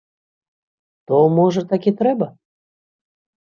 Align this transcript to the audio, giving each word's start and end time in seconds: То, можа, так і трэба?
То, 1.11 1.19
можа, 1.37 1.61
так 1.75 1.81
і 1.93 1.95
трэба? 2.01 2.27